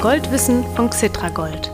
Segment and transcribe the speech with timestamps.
[0.00, 1.72] Goldwissen von Xitragold,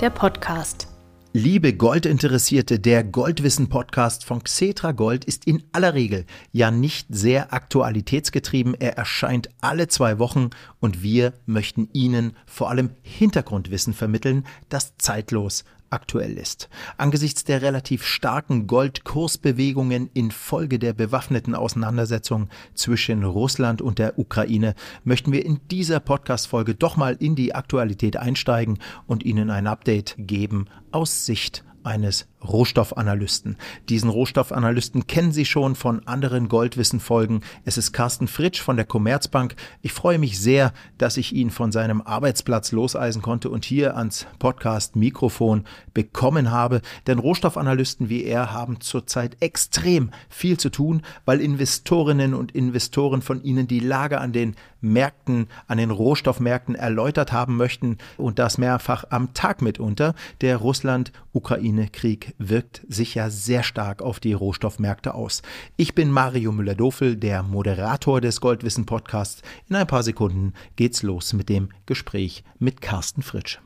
[0.00, 0.86] der Podcast.
[1.32, 8.74] Liebe Goldinteressierte, der Goldwissen-Podcast von Xetra Gold ist in aller Regel ja nicht sehr aktualitätsgetrieben.
[8.74, 15.64] Er erscheint alle zwei Wochen und wir möchten Ihnen vor allem Hintergrundwissen vermitteln, das zeitlos
[15.90, 16.68] aktuell ist.
[16.96, 25.32] Angesichts der relativ starken Goldkursbewegungen infolge der bewaffneten Auseinandersetzung zwischen Russland und der Ukraine möchten
[25.32, 30.66] wir in dieser Podcast-Folge doch mal in die Aktualität einsteigen und Ihnen ein Update geben
[30.90, 33.56] aus Sicht eines Rohstoffanalysten.
[33.88, 37.42] Diesen Rohstoffanalysten kennen Sie schon von anderen Goldwissen-Folgen.
[37.64, 39.56] Es ist Carsten Fritsch von der Commerzbank.
[39.82, 44.26] Ich freue mich sehr, dass ich ihn von seinem Arbeitsplatz loseisen konnte und hier ans
[44.38, 46.82] Podcast-Mikrofon bekommen habe.
[47.06, 53.42] Denn Rohstoffanalysten wie er haben zurzeit extrem viel zu tun, weil Investorinnen und Investoren von
[53.42, 59.04] ihnen die Lage an den Märkten, an den Rohstoffmärkten erläutert haben möchten und das mehrfach
[59.10, 60.14] am Tag mitunter.
[60.40, 65.42] Der Russland-Ukraine-Krieg wirkt sich ja sehr stark auf die Rohstoffmärkte aus.
[65.76, 69.42] Ich bin Mario Müller-Dofel, der Moderator des Goldwissen Podcasts.
[69.68, 73.58] In ein paar Sekunden geht's los mit dem Gespräch mit Carsten Fritsch.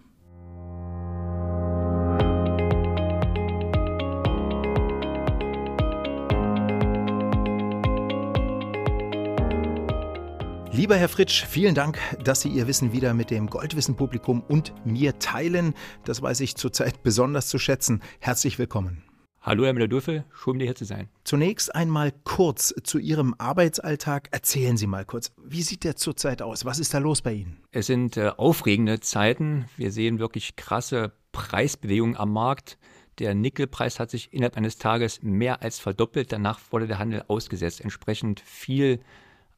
[10.72, 15.18] Lieber Herr Fritsch, vielen Dank, dass Sie Ihr Wissen wieder mit dem Goldwissen-Publikum und mir
[15.18, 15.74] teilen.
[16.04, 18.00] Das weiß ich zurzeit besonders zu schätzen.
[18.20, 19.02] Herzlich willkommen.
[19.42, 21.08] Hallo, Herr Müller-Dürfe, schön, hier zu sein.
[21.24, 24.28] Zunächst einmal kurz zu Ihrem Arbeitsalltag.
[24.30, 26.64] Erzählen Sie mal kurz, wie sieht der zurzeit aus?
[26.64, 27.58] Was ist da los bei Ihnen?
[27.72, 29.64] Es sind äh, aufregende Zeiten.
[29.76, 32.78] Wir sehen wirklich krasse Preisbewegungen am Markt.
[33.18, 36.30] Der Nickelpreis hat sich innerhalb eines Tages mehr als verdoppelt.
[36.30, 37.80] Danach wurde der Handel ausgesetzt.
[37.80, 39.00] Entsprechend viel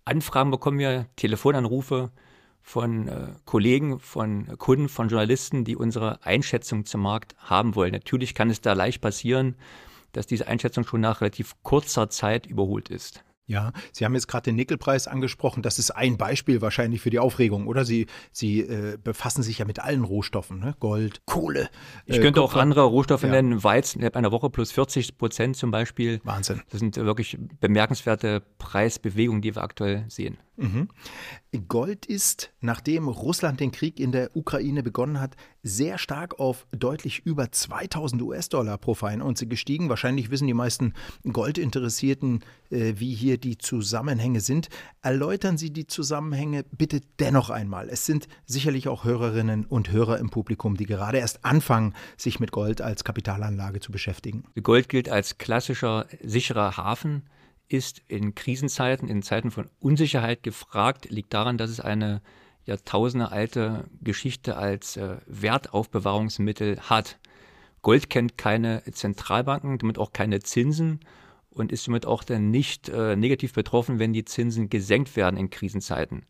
[0.04, 2.10] Anfragen bekommen wir, Telefonanrufe
[2.60, 7.92] von äh, Kollegen, von Kunden, von Journalisten, die unsere Einschätzung zum Markt haben wollen.
[7.92, 9.56] Natürlich kann es da leicht passieren,
[10.12, 13.24] dass diese Einschätzung schon nach relativ kurzer Zeit überholt ist.
[13.46, 15.62] Ja, Sie haben jetzt gerade den Nickelpreis angesprochen.
[15.62, 17.84] Das ist ein Beispiel wahrscheinlich für die Aufregung, oder?
[17.84, 20.76] Sie, Sie äh, befassen sich ja mit allen Rohstoffen, ne?
[20.78, 21.68] Gold, Kohle.
[22.06, 22.56] Ich äh, könnte Kupfer.
[22.56, 23.30] auch andere Rohstoffe ja.
[23.30, 23.64] nennen.
[23.64, 26.20] Weizen innerhalb einer Woche plus 40 Prozent zum Beispiel.
[26.22, 26.62] Wahnsinn.
[26.70, 30.38] Das sind wirklich bemerkenswerte Preisbewegungen, die wir aktuell sehen.
[30.56, 30.88] Mhm.
[31.68, 37.20] Gold ist, nachdem Russland den Krieg in der Ukraine begonnen hat, sehr stark auf deutlich
[37.24, 39.88] über 2000 US-Dollar pro Feinunze gestiegen.
[39.88, 40.92] Wahrscheinlich wissen die meisten
[41.30, 44.68] Goldinteressierten, äh, wie hier die Zusammenhänge sind.
[45.00, 47.88] Erläutern Sie die Zusammenhänge bitte dennoch einmal.
[47.88, 52.52] Es sind sicherlich auch Hörerinnen und Hörer im Publikum, die gerade erst anfangen, sich mit
[52.52, 54.44] Gold als Kapitalanlage zu beschäftigen.
[54.62, 57.22] Gold gilt als klassischer sicherer Hafen
[57.72, 62.20] ist in Krisenzeiten, in Zeiten von Unsicherheit gefragt, liegt daran, dass es eine
[62.64, 67.18] jahrtausendealte Geschichte als äh, Wertaufbewahrungsmittel hat.
[67.82, 71.00] Gold kennt keine Zentralbanken, damit auch keine Zinsen
[71.50, 75.50] und ist somit auch dann nicht äh, negativ betroffen, wenn die Zinsen gesenkt werden in
[75.50, 76.24] Krisenzeiten.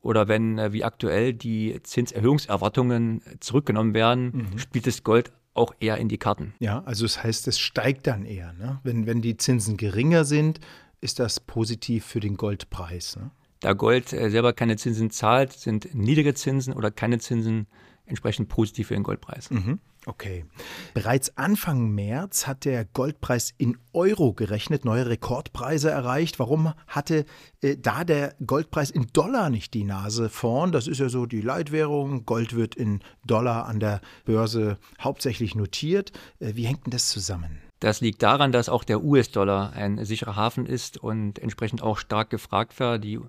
[0.00, 4.58] Oder wenn, äh, wie aktuell, die Zinserhöhungserwartungen zurückgenommen werden, mhm.
[4.58, 6.54] spielt das Gold auch eher in die Karten.
[6.58, 8.52] Ja, also das heißt, es steigt dann eher.
[8.54, 8.80] Ne?
[8.84, 10.60] Wenn, wenn die Zinsen geringer sind,
[11.00, 13.16] ist das positiv für den Goldpreis.
[13.16, 13.30] Ne?
[13.60, 17.66] Da Gold äh, selber keine Zinsen zahlt, sind niedrige Zinsen oder keine Zinsen
[18.06, 19.50] entsprechend positiv für den Goldpreis.
[19.50, 19.80] Mhm.
[20.08, 20.46] Okay.
[20.94, 26.38] Bereits Anfang März hat der Goldpreis in Euro gerechnet neue Rekordpreise erreicht.
[26.38, 27.26] Warum hatte
[27.60, 30.72] äh, da der Goldpreis in Dollar nicht die Nase vorn?
[30.72, 32.24] Das ist ja so die Leitwährung.
[32.24, 36.12] Gold wird in Dollar an der Börse hauptsächlich notiert.
[36.40, 37.58] Äh, wie hängt denn das zusammen?
[37.78, 42.30] Das liegt daran, dass auch der US-Dollar ein sicherer Hafen ist und entsprechend auch stark
[42.30, 42.98] gefragt war.
[42.98, 43.20] Die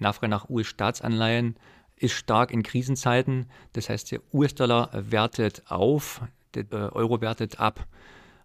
[0.00, 1.54] Nachfrage nach US-Staatsanleihen
[1.96, 3.46] ist stark in Krisenzeiten.
[3.72, 6.22] Das heißt, der US-Dollar wertet auf,
[6.54, 7.86] der äh, Euro wertet ab.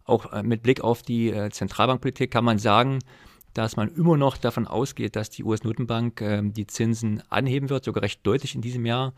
[0.05, 3.00] Auch äh, mit Blick auf die äh, Zentralbankpolitik kann man sagen,
[3.53, 8.03] dass man immer noch davon ausgeht, dass die US-Notenbank ähm, die Zinsen anheben wird, sogar
[8.03, 9.13] recht deutlich in diesem Jahr,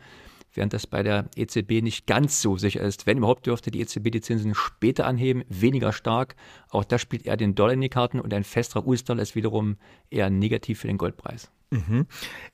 [0.54, 3.06] während das bei der EZB nicht ganz so sicher ist.
[3.06, 6.36] Wenn überhaupt dürfte die EZB die Zinsen später anheben, weniger stark.
[6.70, 9.76] Auch das spielt eher den Dollar in die Karten und ein festerer US-Dollar ist wiederum
[10.10, 11.50] eher negativ für den Goldpreis.
[11.72, 12.06] Mhm.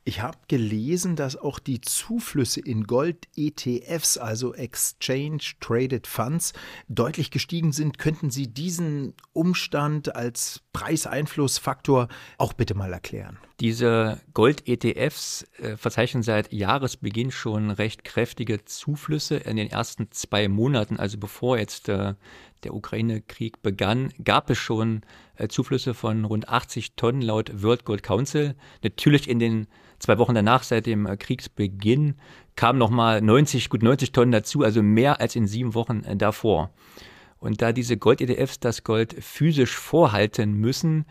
[0.05, 6.53] Ich habe gelesen, dass auch die Zuflüsse in Gold-ETFs, also Exchange Traded Funds,
[6.89, 7.99] deutlich gestiegen sind.
[7.99, 12.07] Könnten Sie diesen Umstand als Preiseinflussfaktor
[12.39, 13.39] auch bitte mal erklären?
[13.59, 20.97] Diese Gold-ETFs äh, verzeichnen seit Jahresbeginn schon recht kräftige Zuflüsse in den ersten zwei Monaten,
[20.97, 22.15] also bevor jetzt äh,
[22.65, 25.03] der Ukraine-Krieg begann, gab es schon
[25.37, 28.55] äh, Zuflüsse von rund 80 Tonnen laut World Gold Council.
[28.83, 29.67] Natürlich in den
[29.99, 32.15] zwei Wochen danach, seit dem äh, Kriegsbeginn,
[32.57, 36.71] kamen nochmal 90, gut 90 Tonnen dazu, also mehr als in sieben Wochen äh, davor.
[37.39, 41.07] Und da diese Gold-ETFs das Gold physisch vorhalten müssen,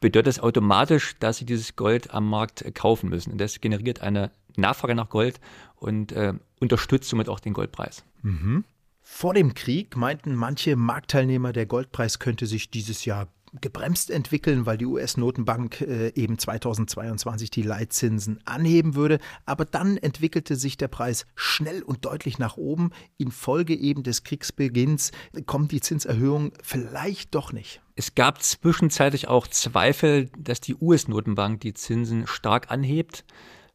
[0.00, 3.32] bedeutet das automatisch, dass sie dieses Gold am Markt kaufen müssen.
[3.32, 5.40] Und das generiert eine Nachfrage nach Gold
[5.76, 8.04] und äh, unterstützt somit auch den Goldpreis.
[8.22, 8.64] Mhm.
[9.12, 13.28] Vor dem Krieg meinten manche Marktteilnehmer, der Goldpreis könnte sich dieses Jahr
[13.60, 19.18] gebremst entwickeln, weil die US-Notenbank äh, eben 2022 die Leitzinsen anheben würde.
[19.44, 22.92] Aber dann entwickelte sich der Preis schnell und deutlich nach oben.
[23.18, 25.10] Infolge eben des Kriegsbeginns
[25.44, 27.82] kommt die Zinserhöhung vielleicht doch nicht.
[27.96, 33.24] Es gab zwischenzeitlich auch Zweifel, dass die US-Notenbank die Zinsen stark anhebt.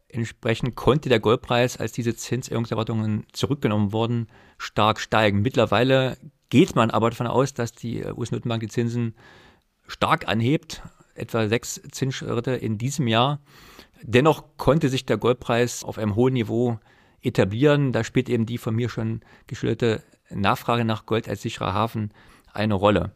[0.07, 5.41] Entsprechend konnte der Goldpreis, als diese Zinserhöhungserwartungen zurückgenommen wurden, stark steigen.
[5.41, 6.17] Mittlerweile
[6.49, 9.15] geht man aber davon aus, dass die US-Notenbank die Zinsen
[9.87, 10.81] stark anhebt,
[11.15, 13.39] etwa sechs Zinsschritte in diesem Jahr.
[14.03, 16.79] Dennoch konnte sich der Goldpreis auf einem hohen Niveau
[17.21, 17.91] etablieren.
[17.91, 22.11] Da spielt eben die von mir schon geschilderte Nachfrage nach Gold als sicherer Hafen
[22.53, 23.15] eine Rolle.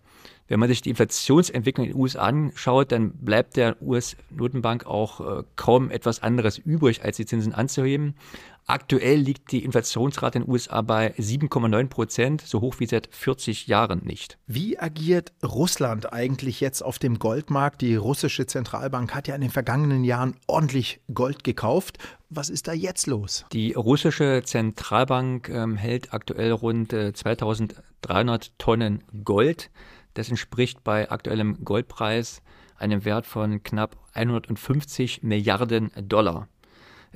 [0.49, 5.43] Wenn man sich die Inflationsentwicklung in den USA anschaut, dann bleibt der US-Notenbank auch äh,
[5.55, 8.15] kaum etwas anderes übrig, als die Zinsen anzuheben.
[8.65, 13.65] Aktuell liegt die Inflationsrate in den USA bei 7,9 Prozent, so hoch wie seit 40
[13.65, 14.37] Jahren nicht.
[14.45, 17.81] Wie agiert Russland eigentlich jetzt auf dem Goldmarkt?
[17.81, 21.97] Die russische Zentralbank hat ja in den vergangenen Jahren ordentlich Gold gekauft.
[22.29, 23.45] Was ist da jetzt los?
[23.53, 29.71] Die russische Zentralbank ähm, hält aktuell rund äh, 2300 Tonnen Gold.
[30.19, 32.41] Das entspricht bei aktuellem Goldpreis
[32.77, 36.49] einem Wert von knapp 150 Milliarden Dollar.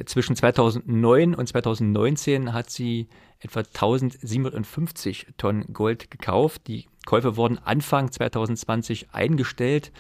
[0.06, 3.10] Zwischen 2009 und 2019 hat sie
[3.42, 6.66] etwa 1750 Tonnen Gold gekauft.
[6.68, 9.92] Die Käufe wurden Anfang 2020 eingestellt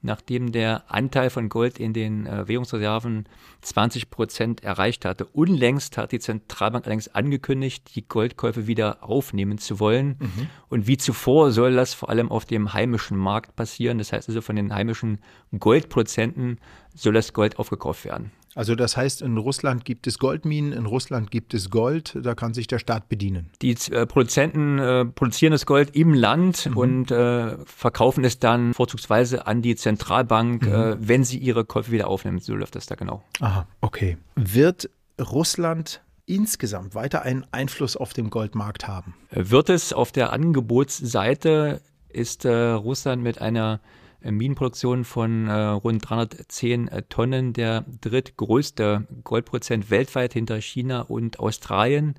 [0.00, 3.26] nachdem der Anteil von Gold in den äh, Währungsreserven
[3.62, 5.26] 20 Prozent erreicht hatte.
[5.26, 10.16] Unlängst hat die Zentralbank allerdings angekündigt, die Goldkäufe wieder aufnehmen zu wollen.
[10.20, 10.46] Mhm.
[10.68, 13.98] Und wie zuvor soll das vor allem auf dem heimischen Markt passieren.
[13.98, 15.18] Das heißt also von den heimischen
[15.58, 16.58] Goldprozenten
[17.00, 18.32] soll das Gold aufgekauft werden.
[18.54, 22.54] Also das heißt, in Russland gibt es Goldminen, in Russland gibt es Gold, da kann
[22.54, 23.50] sich der Staat bedienen.
[23.62, 26.76] Die äh, Produzenten äh, produzieren das Gold im Land mhm.
[26.76, 30.72] und äh, verkaufen es dann vorzugsweise an die Zentralbank, mhm.
[30.72, 32.40] Äh, wenn sie ihre Käufe wieder aufnehmen.
[32.40, 33.22] So läuft das da genau.
[33.38, 34.16] Aha, okay.
[34.34, 34.90] Wird
[35.20, 39.14] Russland insgesamt weiter einen Einfluss auf den Goldmarkt haben?
[39.30, 46.08] Wird es auf der Angebotsseite ist äh, Russland mit einer äh, Minenproduktion von äh, rund
[46.08, 52.14] 310 äh, Tonnen, der drittgrößte Goldprozent weltweit hinter China und Australien,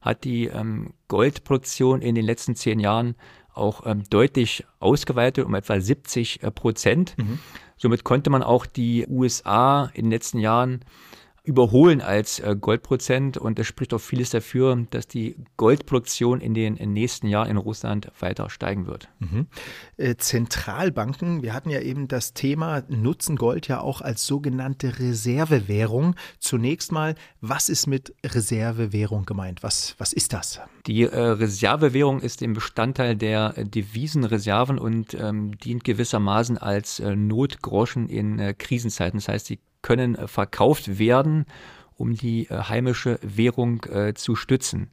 [0.00, 3.14] hat die ähm, Goldproduktion in den letzten zehn Jahren
[3.52, 7.16] auch ähm, deutlich ausgeweitet um etwa 70 äh, Prozent.
[7.18, 7.38] Mhm.
[7.76, 10.80] Somit konnte man auch die USA in den letzten Jahren
[11.50, 16.74] überholen als äh, Goldprozent und es spricht auch vieles dafür, dass die Goldproduktion in den
[16.74, 19.08] nächsten Jahren in Russland weiter steigen wird.
[19.18, 19.48] Mhm.
[19.96, 26.14] Äh, Zentralbanken, wir hatten ja eben das Thema, nutzen Gold ja auch als sogenannte Reservewährung.
[26.38, 29.64] Zunächst mal, was ist mit Reservewährung gemeint?
[29.64, 30.60] Was, was ist das?
[30.86, 38.08] Die äh, Reservewährung ist im Bestandteil der Devisenreserven und ähm, dient gewissermaßen als äh, Notgroschen
[38.08, 39.18] in äh, Krisenzeiten.
[39.18, 41.46] Das heißt, sie können äh, verkauft werden,
[41.96, 44.90] um die äh, heimische Währung äh, zu stützen.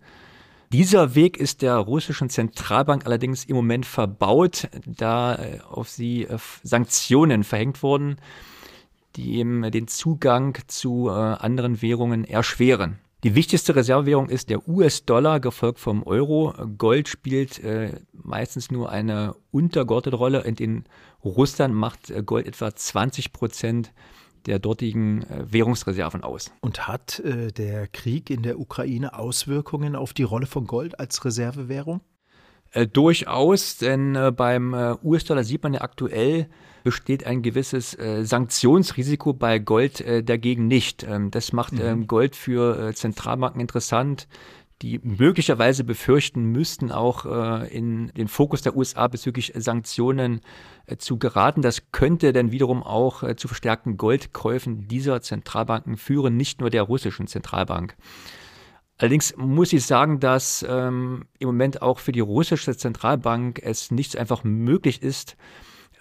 [0.71, 5.39] Dieser Weg ist der russischen Zentralbank allerdings im Moment verbaut, da
[5.69, 6.27] auf sie
[6.61, 8.17] Sanktionen verhängt wurden,
[9.15, 12.99] die eben den Zugang zu anderen Währungen erschweren.
[13.23, 16.53] Die wichtigste Reservewährung ist der US-Dollar, gefolgt vom Euro.
[16.77, 20.41] Gold spielt äh, meistens nur eine untergeordnete Rolle.
[20.41, 20.83] In
[21.23, 23.91] Russland macht Gold etwa 20 Prozent
[24.47, 26.51] der dortigen äh, Währungsreserven aus.
[26.61, 31.23] Und hat äh, der Krieg in der Ukraine Auswirkungen auf die Rolle von Gold als
[31.23, 32.01] Reservewährung?
[32.71, 36.47] Äh, durchaus, denn äh, beim äh, US-Dollar sieht man ja aktuell,
[36.83, 41.03] besteht ein gewisses äh, Sanktionsrisiko bei Gold dagegen nicht.
[41.03, 41.81] Ähm, das macht mhm.
[41.81, 44.27] Ähm, Gold für Zentralbanken interessant,
[44.81, 50.41] die möglicherweise befürchten müssten, auch äh, in den Fokus der USA bezüglich Sanktionen
[50.85, 51.61] äh, zu geraten.
[51.61, 56.83] Das könnte dann wiederum auch äh, zu verstärkten Goldkäufen dieser Zentralbanken führen, nicht nur der
[56.83, 57.95] russischen Zentralbank.
[58.99, 64.17] Allerdings muss ich sagen, dass ähm, im Moment auch für die russische Zentralbank es nicht
[64.17, 65.37] einfach möglich ist,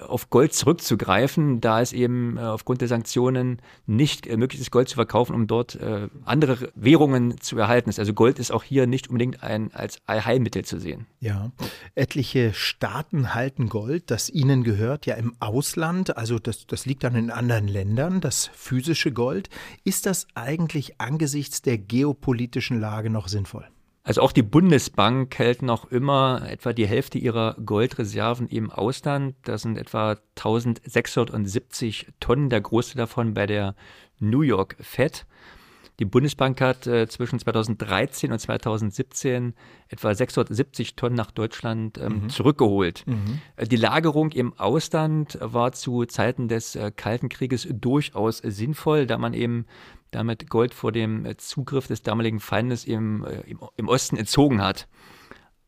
[0.00, 4.88] auf Gold zurückzugreifen, da es eben äh, aufgrund der Sanktionen nicht äh, möglich ist, Gold
[4.88, 7.91] zu verkaufen, um dort äh, andere Währungen zu erhalten.
[7.97, 11.07] Also Gold ist auch hier nicht unbedingt ein, als Heilmittel zu sehen.
[11.21, 11.50] Ja,
[11.95, 16.17] etliche Staaten halten Gold, das ihnen gehört, ja im Ausland.
[16.17, 19.49] Also das, das liegt dann in anderen Ländern, das physische Gold.
[19.85, 23.67] Ist das eigentlich angesichts der geopolitischen Lage noch sinnvoll?
[24.07, 29.35] Also auch die Bundesbank hält noch immer etwa die Hälfte ihrer Goldreserven im Ausland.
[29.43, 33.75] Das sind etwa 1670 Tonnen, der größte davon bei der
[34.21, 35.27] New York Fed.
[35.99, 39.55] Die Bundesbank hat äh, zwischen 2013 und 2017
[39.89, 42.29] etwa 670 Tonnen nach Deutschland ähm, mhm.
[42.29, 43.03] zurückgeholt.
[43.07, 43.41] Mhm.
[43.57, 49.19] Äh, die Lagerung im Ausland war zu Zeiten des äh, Kalten Krieges durchaus sinnvoll, da
[49.19, 49.67] man eben
[50.16, 54.62] damit Gold vor dem äh, Zugriff des damaligen Feindes im, äh, im, im Osten entzogen
[54.62, 54.88] hat.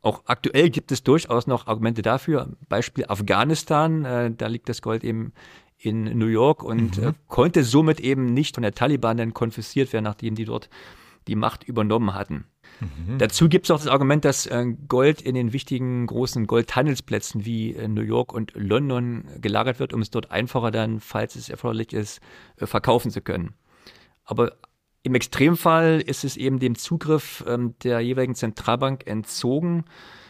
[0.00, 2.56] Auch aktuell gibt es durchaus noch Argumente dafür.
[2.68, 5.32] Beispiel Afghanistan, äh, da liegt das Gold eben
[5.76, 7.08] in New York und mhm.
[7.08, 10.68] äh, konnte somit eben nicht von der Taliban dann konfisziert werden, nachdem die dort
[11.28, 12.46] die Macht übernommen hatten.
[12.80, 13.18] Mhm.
[13.18, 17.74] Dazu gibt es auch das Argument, dass äh, Gold in den wichtigen großen Goldhandelsplätzen wie
[17.74, 21.92] äh, New York und London gelagert wird, um es dort einfacher dann, falls es erforderlich
[21.92, 22.20] ist,
[22.56, 23.54] äh, verkaufen zu können.
[24.28, 24.52] Aber
[25.02, 29.86] im Extremfall ist es eben dem Zugriff ähm, der jeweiligen Zentralbank entzogen.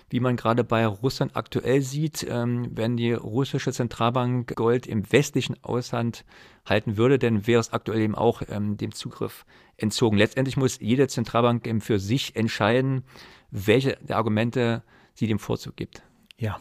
[0.08, 5.62] Wie man gerade bei Russland aktuell sieht, ähm, wenn die russische Zentralbank Gold im westlichen
[5.64, 6.24] Ausland
[6.64, 9.44] halten würde, dann wäre es aktuell eben auch ähm, dem Zugriff
[9.76, 10.16] entzogen.
[10.16, 13.02] Letztendlich muss jede Zentralbank eben für sich entscheiden,
[13.50, 16.02] welche Argumente sie dem Vorzug gibt.
[16.38, 16.60] Ja.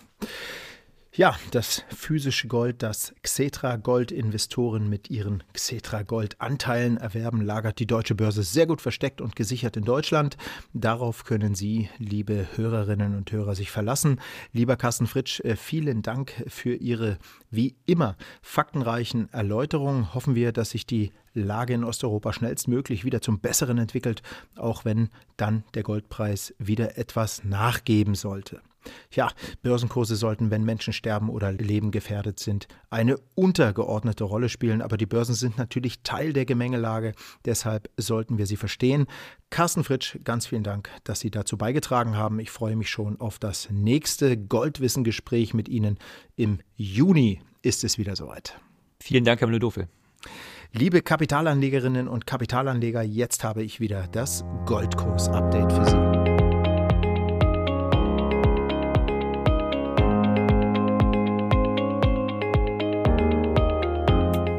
[1.17, 7.79] Ja, das physische Gold, das Xetra Gold Investoren mit ihren Xetra Gold Anteilen erwerben, lagert
[7.79, 10.37] die deutsche Börse sehr gut versteckt und gesichert in Deutschland.
[10.75, 14.21] Darauf können Sie, liebe Hörerinnen und Hörer, sich verlassen.
[14.53, 17.17] Lieber Carsten Fritsch, äh, vielen Dank für Ihre
[17.49, 20.13] wie immer faktenreichen Erläuterungen.
[20.13, 24.21] Hoffen wir, dass sich die Lage in Osteuropa schnellstmöglich wieder zum Besseren entwickelt,
[24.55, 28.61] auch wenn dann der Goldpreis wieder etwas nachgeben sollte.
[29.11, 29.29] Ja,
[29.61, 35.05] Börsenkurse sollten, wenn Menschen sterben oder Leben gefährdet sind, eine untergeordnete Rolle spielen, aber die
[35.05, 37.13] Börsen sind natürlich Teil der Gemengelage,
[37.45, 39.05] deshalb sollten wir sie verstehen.
[39.49, 42.39] Carsten Fritsch, ganz vielen Dank, dass Sie dazu beigetragen haben.
[42.39, 45.97] Ich freue mich schon auf das nächste Goldwissen-Gespräch mit Ihnen.
[46.35, 48.59] Im Juni ist es wieder soweit.
[48.99, 49.87] Vielen Dank, Herr Müller-Dofel.
[50.73, 56.16] Liebe Kapitalanlegerinnen und Kapitalanleger, jetzt habe ich wieder das Goldkurs-Update für Sie.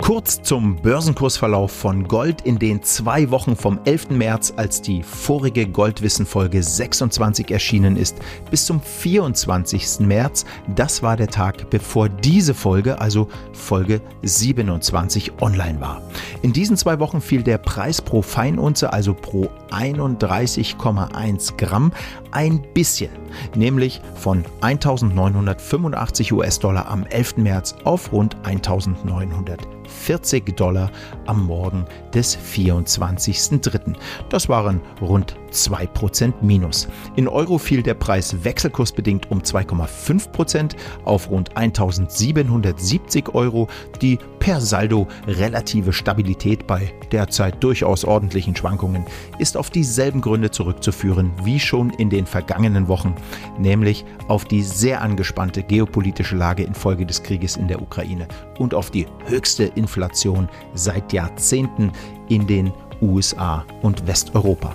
[0.09, 4.09] Kurz zum Börsenkursverlauf von Gold in den zwei Wochen vom 11.
[4.09, 8.17] März, als die vorige Goldwissen-Folge 26 erschienen ist,
[8.51, 10.01] bis zum 24.
[10.01, 10.47] März.
[10.75, 16.01] Das war der Tag, bevor diese Folge, also Folge 27, online war.
[16.41, 21.93] In diesen zwei Wochen fiel der Preis pro Feinunze, also pro 31,1 Gramm,
[22.31, 23.11] ein bisschen,
[23.55, 27.37] nämlich von 1985 US-Dollar am 11.
[27.37, 30.91] März auf rund 1900 40 Dollar
[31.27, 33.95] am Morgen des 24.03.
[34.29, 36.89] Das waren rund 2% Minus.
[37.17, 43.69] In Euro fiel der Preis wechselkursbedingt um 2,5% auf rund 1770 Euro.
[44.01, 49.05] Die per Saldo relative Stabilität bei derzeit durchaus ordentlichen Schwankungen
[49.39, 53.15] ist auf dieselben Gründe zurückzuführen wie schon in den vergangenen Wochen,
[53.59, 58.29] nämlich auf die sehr angespannte geopolitische Lage infolge des Krieges in der Ukraine
[58.59, 61.93] und auf die höchste Inflation seit Jahrzehnten
[62.29, 64.75] in den USA und Westeuropa.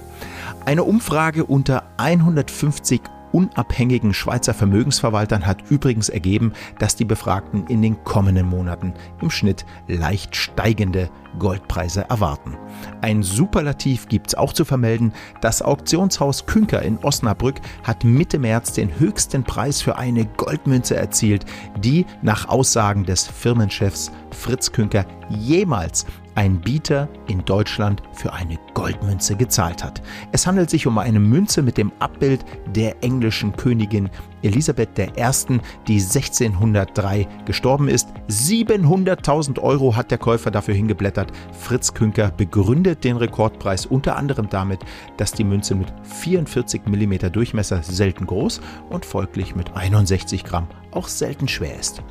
[0.65, 3.01] Eine Umfrage unter 150
[3.33, 9.65] unabhängigen Schweizer Vermögensverwaltern hat übrigens ergeben, dass die Befragten in den kommenden Monaten im Schnitt
[9.87, 12.55] leicht steigende Goldpreise erwarten.
[13.01, 15.11] Ein Superlativ gibt es auch zu vermelden.
[15.41, 21.43] Das Auktionshaus Künker in Osnabrück hat Mitte März den höchsten Preis für eine Goldmünze erzielt,
[21.79, 29.35] die nach Aussagen des Firmenchefs Fritz Künker jemals ein Bieter in Deutschland für eine Goldmünze
[29.35, 30.01] gezahlt hat.
[30.31, 34.09] Es handelt sich um eine Münze mit dem Abbild der englischen Königin
[34.41, 38.09] Elisabeth I., die 1603 gestorben ist.
[38.29, 41.31] 700.000 Euro hat der Käufer dafür hingeblättert.
[41.53, 44.79] Fritz Künker begründet den Rekordpreis unter anderem damit,
[45.17, 51.07] dass die Münze mit 44 mm Durchmesser selten groß und folglich mit 61 Gramm auch
[51.07, 52.03] selten schwer ist.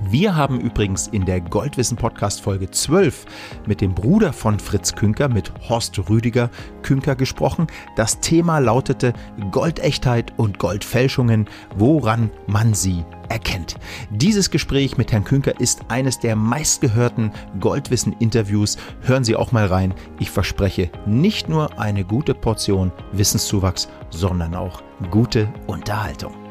[0.00, 3.26] Wir haben übrigens in der Goldwissen Podcast Folge 12
[3.66, 6.50] mit dem Bruder von Fritz Künker, mit Horst Rüdiger
[6.82, 7.66] Künker gesprochen.
[7.96, 9.12] Das Thema lautete
[9.50, 13.76] Goldechtheit und Goldfälschungen, woran man sie erkennt.
[14.10, 18.76] Dieses Gespräch mit Herrn Künker ist eines der meistgehörten Goldwissen-Interviews.
[19.02, 19.94] Hören Sie auch mal rein.
[20.18, 26.43] Ich verspreche nicht nur eine gute Portion Wissenszuwachs, sondern auch gute Unterhaltung.